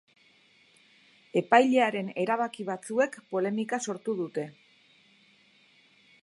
Epailearen 1.41 2.09
erabaki 2.23 2.65
batzuek 2.71 3.19
polemika 3.35 3.81
sortu 3.89 4.17
dute. 4.23 4.47